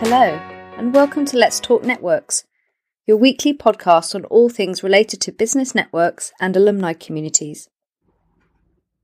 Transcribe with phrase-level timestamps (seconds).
[0.00, 0.40] Hello,
[0.76, 2.44] and welcome to Let's Talk Networks,
[3.04, 7.68] your weekly podcast on all things related to business networks and alumni communities.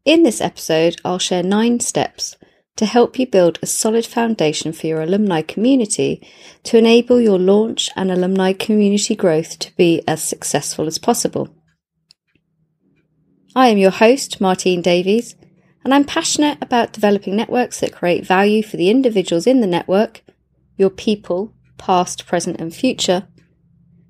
[0.04, 2.36] In this episode, I'll share nine steps
[2.76, 6.24] to help you build a solid foundation for your alumni community
[6.62, 11.48] to enable your launch and alumni community growth to be as successful as possible.
[13.56, 15.34] I am your host, Martine Davies,
[15.82, 20.23] and I'm passionate about developing networks that create value for the individuals in the network
[20.76, 23.28] your people, past, present, and future,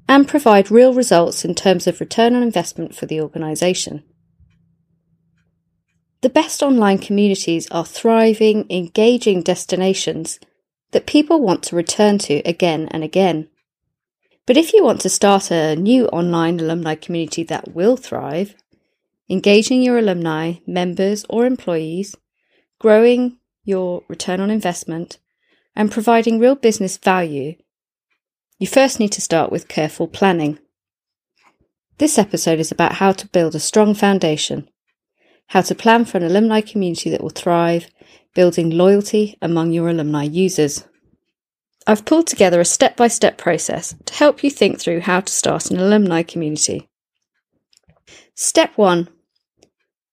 [0.09, 4.03] and provide real results in terms of return on investment for the organisation.
[6.21, 10.39] The best online communities are thriving, engaging destinations
[10.93, 13.49] that people want to return to again and again.
[14.47, 18.55] But if you want to start a new online alumni community that will thrive,
[19.29, 22.15] engaging your alumni, members, or employees,
[22.79, 25.19] growing your return on investment,
[25.77, 27.55] and providing real business value,
[28.59, 30.59] you first need to start with careful planning.
[31.99, 34.69] This episode is about how to build a strong foundation,
[35.49, 37.89] how to plan for an alumni community that will thrive,
[38.35, 40.85] building loyalty among your alumni users.
[41.87, 45.33] I've pulled together a step by step process to help you think through how to
[45.33, 46.89] start an alumni community.
[48.35, 49.09] Step 1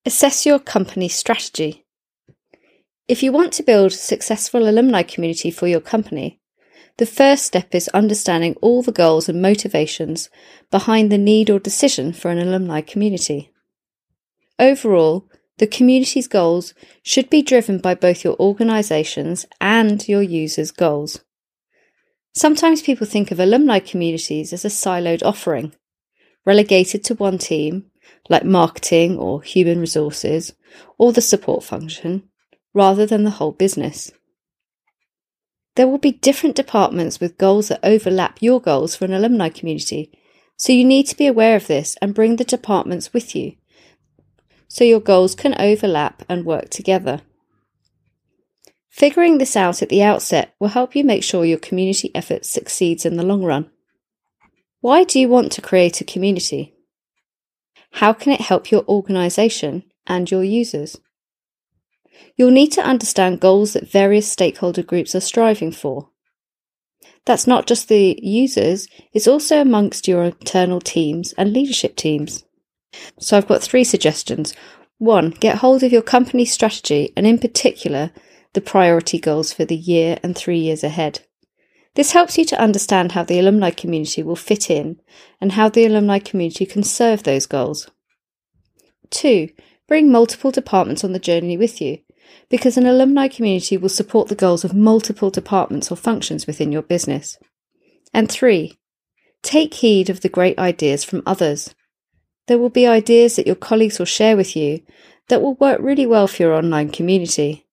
[0.05, 1.80] Assess your company strategy.
[3.11, 6.39] If you want to build a successful alumni community for your company,
[6.95, 10.29] the first step is understanding all the goals and motivations
[10.69, 13.51] behind the need or decision for an alumni community.
[14.57, 21.19] Overall, the community's goals should be driven by both your organisation's and your users' goals.
[22.33, 25.73] Sometimes people think of alumni communities as a siloed offering,
[26.45, 27.87] relegated to one team,
[28.29, 30.53] like marketing or human resources,
[30.97, 32.30] or the support function,
[32.73, 34.11] rather than the whole business.
[35.75, 40.11] There will be different departments with goals that overlap your goals for an alumni community,
[40.57, 43.55] so you need to be aware of this and bring the departments with you
[44.71, 47.19] so your goals can overlap and work together.
[48.89, 53.05] Figuring this out at the outset will help you make sure your community effort succeeds
[53.05, 53.69] in the long run.
[54.79, 56.73] Why do you want to create a community?
[57.95, 60.97] How can it help your organisation and your users?
[62.35, 66.09] You'll need to understand goals that various stakeholder groups are striving for.
[67.25, 72.43] That's not just the users, it's also amongst your internal teams and leadership teams.
[73.19, 74.55] So I've got three suggestions.
[74.97, 78.11] One, get hold of your company strategy and, in particular,
[78.53, 81.21] the priority goals for the year and three years ahead.
[81.95, 84.99] This helps you to understand how the alumni community will fit in
[85.39, 87.89] and how the alumni community can serve those goals.
[89.09, 89.49] Two,
[89.87, 91.99] bring multiple departments on the journey with you
[92.51, 96.81] because an alumni community will support the goals of multiple departments or functions within your
[96.81, 97.39] business.
[98.13, 98.77] And three,
[99.41, 101.73] take heed of the great ideas from others.
[102.47, 104.83] There will be ideas that your colleagues will share with you
[105.29, 107.65] that will work really well for your online community.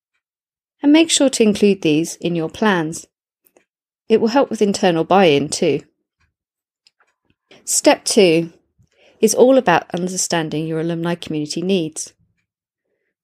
[0.81, 3.05] And make sure to include these in your plans.
[4.09, 5.81] It will help with internal buy in too.
[7.65, 8.53] Step two
[9.21, 12.15] is all about understanding your alumni community needs.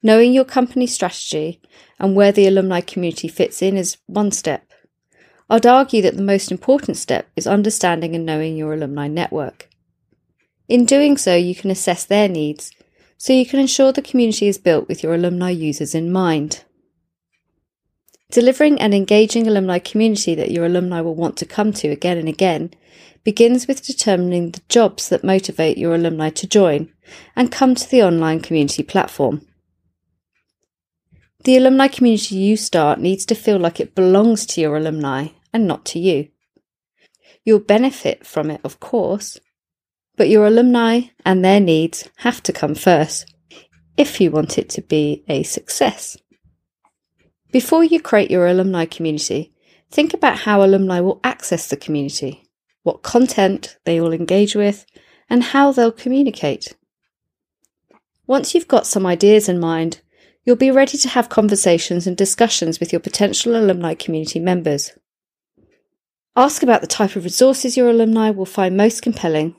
[0.05, 1.63] Knowing your company strategy
[1.99, 4.71] and where the alumni community fits in is one step.
[5.49, 9.71] I'd argue that the most important step is understanding and knowing your alumni network.
[10.69, 12.71] In doing so, you can assess their needs
[13.17, 16.65] so you can ensure the community is built with your alumni users in mind.
[18.31, 22.29] Delivering an engaging alumni community that your alumni will want to come to again and
[22.29, 22.75] again
[23.23, 26.93] begins with determining the jobs that motivate your alumni to join
[27.35, 29.47] and come to the online community platform.
[31.45, 35.67] The alumni community you start needs to feel like it belongs to your alumni and
[35.67, 36.29] not to you.
[37.45, 39.39] You'll benefit from it, of course,
[40.17, 43.27] but your alumni and their needs have to come first
[43.99, 46.17] if you want it to be a success.
[47.53, 49.53] Before you create your alumni community,
[49.91, 52.49] think about how alumni will access the community,
[52.85, 54.87] what content they will engage with,
[55.29, 56.75] and how they'll communicate.
[58.27, 60.01] Once you've got some ideas in mind,
[60.45, 64.93] you'll be ready to have conversations and discussions with your potential alumni community members.
[66.37, 69.55] Ask about the type of resources your alumni will find most compelling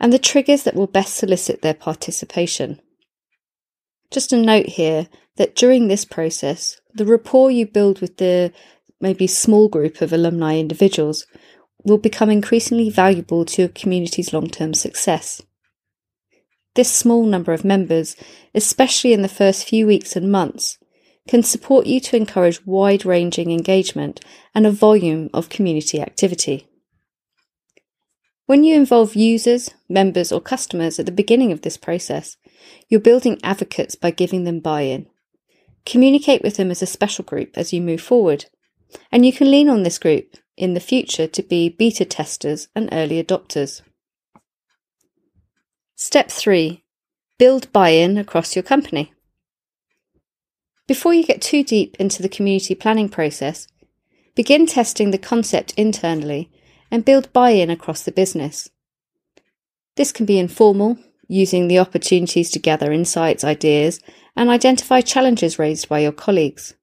[0.00, 2.80] and the triggers that will best solicit their participation.
[4.10, 8.52] Just a note here that during this process, the rapport you build with the
[9.00, 11.26] maybe small group of alumni individuals
[11.84, 15.42] will become increasingly valuable to your community's long term success.
[16.78, 18.14] This small number of members,
[18.54, 20.78] especially in the first few weeks and months,
[21.26, 24.20] can support you to encourage wide ranging engagement
[24.54, 26.68] and a volume of community activity.
[28.46, 32.36] When you involve users, members, or customers at the beginning of this process,
[32.88, 35.08] you're building advocates by giving them buy in.
[35.84, 38.44] Communicate with them as a special group as you move forward,
[39.10, 42.88] and you can lean on this group in the future to be beta testers and
[42.92, 43.82] early adopters.
[46.00, 46.84] Step 3
[47.40, 49.12] Build buy in across your company.
[50.86, 53.66] Before you get too deep into the community planning process,
[54.36, 56.52] begin testing the concept internally
[56.88, 58.70] and build buy in across the business.
[59.96, 63.98] This can be informal, using the opportunities to gather insights, ideas,
[64.36, 66.76] and identify challenges raised by your colleagues.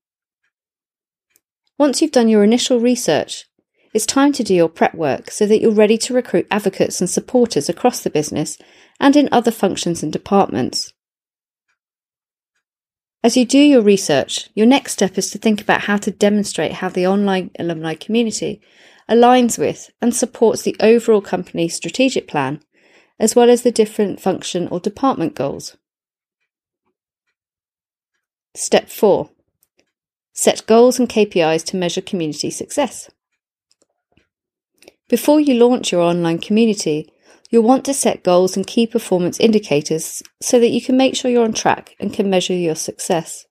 [1.77, 3.45] Once you've done your initial research,
[3.93, 7.09] it's time to do your prep work so that you're ready to recruit advocates and
[7.09, 8.57] supporters across the business
[8.99, 10.93] and in other functions and departments.
[13.23, 16.73] As you do your research, your next step is to think about how to demonstrate
[16.73, 18.61] how the online alumni community
[19.09, 22.61] aligns with and supports the overall company strategic plan,
[23.19, 25.75] as well as the different function or department goals.
[28.53, 29.29] Step 4
[30.33, 33.09] Set goals and KPIs to measure community success.
[35.07, 37.11] Before you launch your online community,
[37.49, 41.29] You'll want to set goals and key performance indicators so that you can make sure
[41.29, 43.45] you're on track and can measure your success.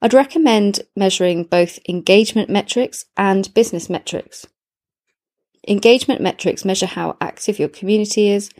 [0.00, 4.46] I'd recommend measuring both engagement metrics and business metrics.
[5.66, 8.50] Engagement metrics measure how active your community is,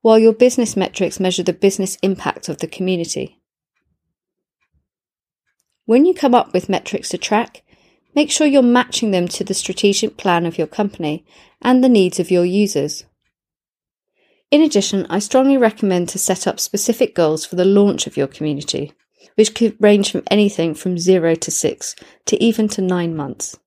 [0.00, 3.40] while your business metrics measure the business impact of the community.
[5.84, 7.62] When you come up with metrics to track,
[8.14, 11.26] make sure you're matching them to the strategic plan of your company
[11.60, 13.04] and the needs of your users.
[14.50, 18.28] In addition, I strongly recommend to set up specific goals for the launch of your
[18.28, 18.92] community,
[19.34, 21.96] which could range from anything from zero to six
[22.26, 23.58] to even to nine months.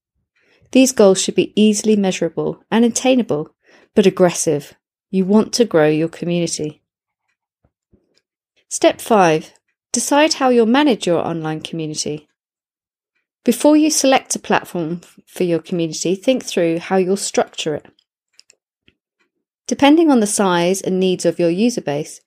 [0.72, 3.56] These goals should be easily measurable and attainable,
[3.96, 4.74] but aggressive.
[5.12, 6.82] You want to grow your community.
[8.70, 9.54] Step 5
[9.92, 12.28] Decide how you'll manage your online community.
[13.44, 17.88] Before you select a platform for your community, think through how you'll structure it.
[19.70, 22.22] Depending on the size and needs of your user base,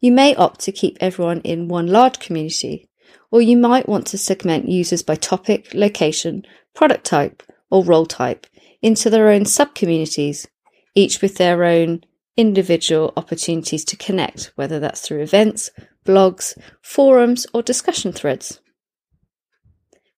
[0.00, 2.88] you may opt to keep everyone in one large community,
[3.30, 6.44] or you might want to segment users by topic, location,
[6.74, 8.46] product type, or role type
[8.80, 10.46] into their own subcommunities,
[10.94, 12.04] each with their own
[12.38, 15.70] individual opportunities to connect, whether that's through events,
[16.06, 18.62] blogs, forums, or discussion threads.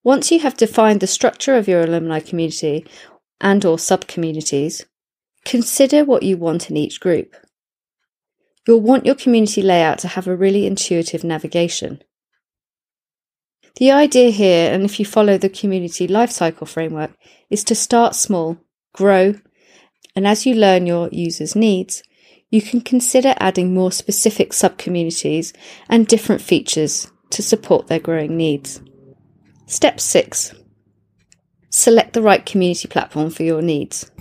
[0.04, 2.86] Once you have defined the structure of your alumni community
[3.40, 4.84] and or subcommunities,
[5.50, 7.34] Consider what you want in each group.
[8.68, 12.04] You'll want your community layout to have a really intuitive navigation.
[13.74, 17.16] The idea here, and if you follow the community lifecycle framework,
[17.50, 18.58] is to start small,
[18.92, 19.40] grow,
[20.14, 22.04] and as you learn your users' needs,
[22.48, 25.52] you can consider adding more specific subcommunities
[25.88, 28.80] and different features to support their growing needs.
[29.66, 30.54] Step 6
[31.70, 34.12] Select the right community platform for your needs.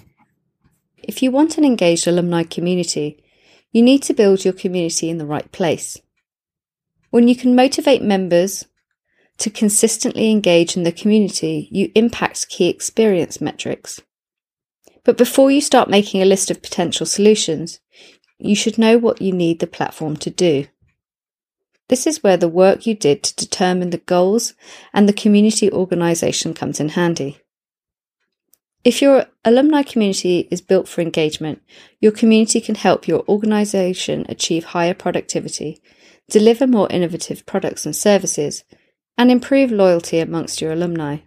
[1.10, 3.24] If you want an engaged alumni community,
[3.72, 6.00] you need to build your community in the right place.
[7.10, 8.68] When you can motivate members
[9.40, 14.02] to consistently engage in the community, you impact key experience metrics.
[15.04, 17.80] But before you start making a list of potential solutions,
[18.38, 20.68] you should know what you need the platform to do.
[21.88, 24.54] This is where the work you did to determine the goals
[24.94, 27.42] and the community organisation comes in handy.
[28.84, 31.62] If your alumni community is built for engagement,
[32.00, 35.82] your community can help your organization achieve higher productivity,
[36.30, 38.64] deliver more innovative products and services,
[39.18, 41.18] and improve loyalty amongst your alumni.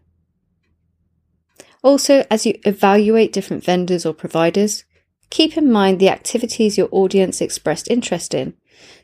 [1.83, 4.85] Also, as you evaluate different vendors or providers,
[5.29, 8.55] keep in mind the activities your audience expressed interest in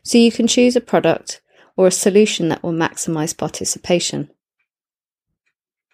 [0.01, 1.41] so you can choose a product
[1.77, 4.29] or a solution that will maximize participation.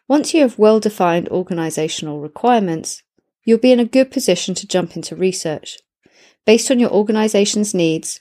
[0.08, 3.02] Once you have well defined organisational requirements,
[3.44, 5.80] you'll be in a good position to jump into research.
[6.46, 8.20] Based on your organisation's needs,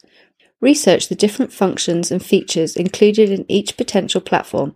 [0.60, 4.74] research the different functions and features included in each potential platform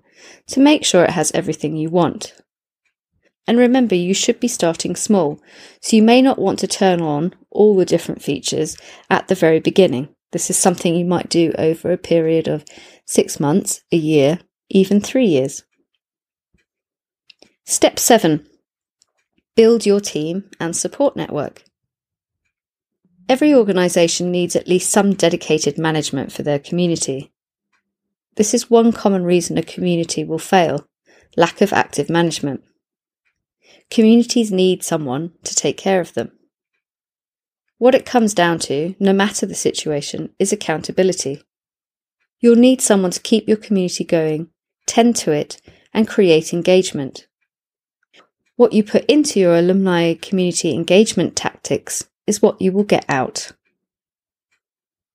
[0.49, 2.35] to make sure it has everything you want.
[3.47, 5.41] And remember, you should be starting small,
[5.81, 8.77] so you may not want to turn on all the different features
[9.09, 10.11] at the very beginning.
[10.33, 12.67] This is something you might do over a period of
[13.07, 15.63] six months, a year, even three years.
[17.71, 18.49] Step 7
[19.55, 21.65] Build your team and support network.
[23.29, 27.31] Every organisation needs at least some dedicated management for their community.
[28.37, 30.89] this is one common reason a community will fail
[31.37, 32.63] lack of active management.
[33.91, 36.33] Communities need someone to take care of them.
[37.77, 41.43] What it comes down to, no matter the situation, is accountability.
[42.41, 44.49] You'll need someone to keep your community going,
[44.87, 45.61] tend to it,
[45.93, 47.28] and create engagement.
[48.59, 53.53] What you put into your alumni community engagement tactics is what you will get out.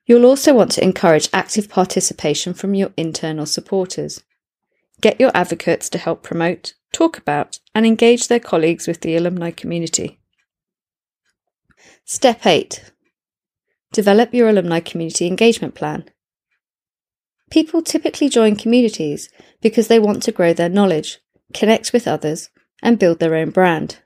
[0.06, 4.24] You'll also want to encourage active participation from your internal supporters.
[5.02, 9.52] Get your advocates to help promote, talk about, and engage their colleagues with the alumni
[9.52, 10.22] community.
[12.06, 12.94] Step 8
[13.92, 16.06] Develop your alumni community engagement plan.
[17.52, 19.28] People typically join communities
[19.62, 21.20] because they want to grow their knowledge,
[21.54, 22.50] connect with others,
[22.84, 23.98] and build their own brand.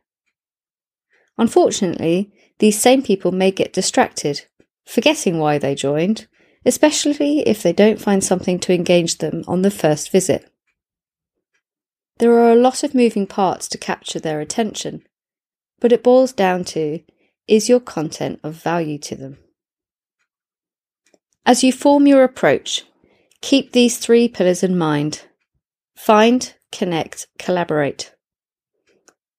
[1.38, 4.46] Unfortunately, these same people may get distracted
[4.88, 6.27] forgetting why they joined,
[6.65, 10.50] especially if they don't find something to engage them on the first visit.
[12.19, 15.03] There are a lot of moving parts to capture their attention,
[15.79, 17.01] but it boils down to
[17.48, 19.38] is your content of value to them?
[21.46, 22.84] As you form your approach,
[23.41, 25.24] keep these three pillars in mind
[25.96, 28.13] find, connect, collaborate.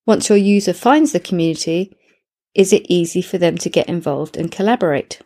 [0.08, 1.94] Once your user finds the community,
[2.54, 5.20] is it easy for them to get involved and collaborate?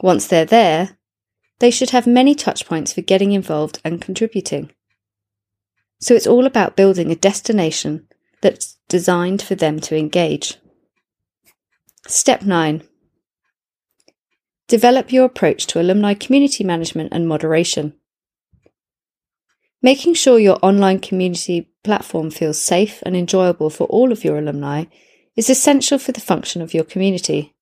[0.00, 0.96] Once they're there,
[1.58, 4.70] they should have many touchpoints for getting involved and contributing.
[6.00, 8.08] So it's all about building a destination
[8.40, 10.56] that's designed for them to engage.
[12.06, 12.84] Step 9
[14.66, 17.92] Develop your approach to alumni community management and moderation.
[19.86, 24.86] Making sure your online community platform feels safe and enjoyable for all of your alumni
[25.36, 27.54] is essential for the function of your community.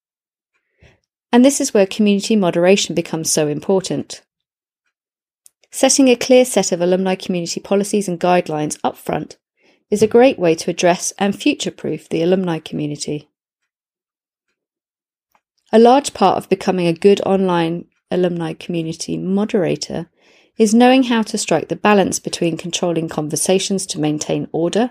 [1.31, 4.23] And this is where community moderation becomes so important.
[5.71, 9.37] Setting a clear set of alumni community policies and guidelines up front
[9.91, 13.29] is a great way to address and future proof the alumni community.
[15.71, 20.09] A large part of becoming a good online alumni community moderator
[20.57, 24.91] is knowing how to strike the balance between controlling conversations to maintain order,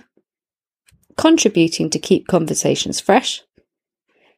[1.18, 3.42] contributing to keep conversations fresh,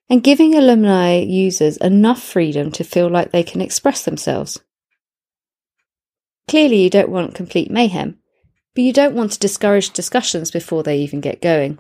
[0.10, 4.62] and giving alumni users enough freedom to feel like they can express themselves.
[6.48, 8.20] Clearly, you don't want complete mayhem,
[8.76, 11.80] but you don't want to discourage discussions before they even get going.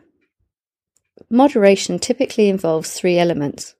[1.29, 3.75] Moderation typically involves three elements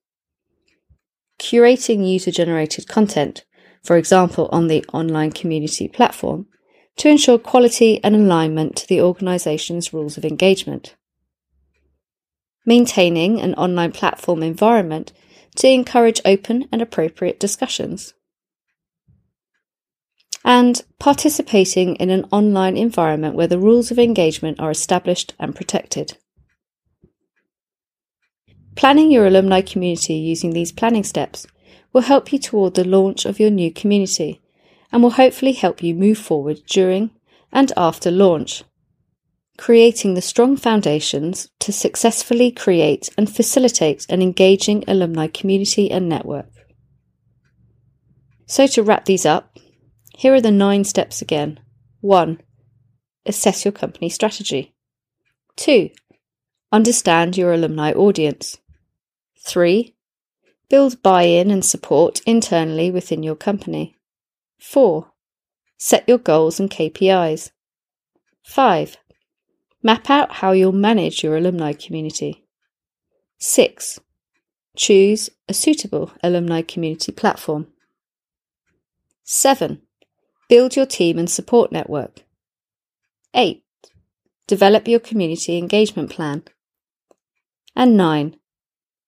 [1.38, 3.44] curating user generated content,
[3.86, 6.48] for example, on the online community platform,
[6.98, 10.96] to ensure quality and alignment to the organisation's rules of engagement
[12.66, 15.14] maintaining an online platform environment
[15.56, 18.14] to encourage open and appropriate discussions,
[20.44, 26.18] and participating in an online environment where the rules of engagement are established and protected.
[28.76, 31.48] Planning your alumni community using these planning steps
[31.96, 34.40] will help you toward the launch of your new community
[34.92, 37.10] and will hopefully help you move forward during
[37.52, 38.64] and after launch
[39.58, 46.50] creating the strong foundations to successfully create and facilitate an engaging alumni community and network.
[48.46, 49.58] So, to wrap these up,
[50.18, 51.60] here are the nine steps again.
[52.02, 52.42] 1.
[53.26, 54.76] Assess your company strategy.
[55.56, 55.90] 2.
[56.72, 58.58] Understand your alumni audience.
[59.40, 59.95] 3.
[60.70, 63.96] Build buy in and support internally within your company.
[64.60, 65.12] 4.
[65.78, 67.52] Set your goals and KPIs.
[68.44, 68.98] 5.
[69.84, 72.48] Map out how you'll manage your alumni community.
[73.38, 74.00] 6.
[74.76, 77.68] Choose a suitable alumni community platform.
[79.24, 79.82] 7.
[80.50, 82.24] Build your team and support network.
[83.34, 83.64] 8.
[84.48, 86.44] Develop your community engagement plan.
[87.76, 88.38] And 9.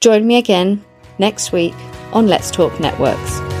[0.00, 0.82] Join me again
[1.18, 1.74] next week
[2.12, 3.55] on Let's Talk Networks.